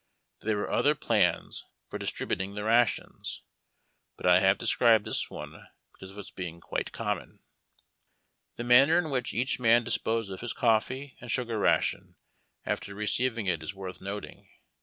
[0.39, 3.43] There were other plans for distribu ting tlie rations;
[4.17, 7.43] but I have described this one because of its being quite common.
[8.55, 12.15] The manner in which each man disposed of his coffee and sugar ration
[12.65, 14.49] after receiving it is worth noting.